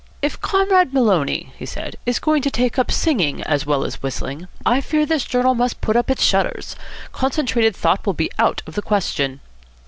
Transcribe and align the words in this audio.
"If 0.23 0.41
Comrade 0.41 0.93
Maloney," 0.95 1.53
he 1.59 1.65
said, 1.67 1.95
"is 2.07 2.17
going 2.17 2.41
to 2.41 2.49
take 2.49 2.73
to 2.73 2.85
singing 2.91 3.43
as 3.43 3.67
well 3.67 3.83
as 3.85 4.01
whistling, 4.01 4.47
I 4.65 4.81
fear 4.81 5.05
this 5.05 5.23
journal 5.25 5.53
must 5.53 5.79
put 5.79 5.95
up 5.95 6.09
its 6.09 6.23
shutters. 6.23 6.75
Concentrated 7.13 7.75
thought 7.75 8.07
will 8.07 8.13
be 8.13 8.31
out 8.39 8.63
of 8.65 8.73
the 8.73 8.81
question." 8.81 9.41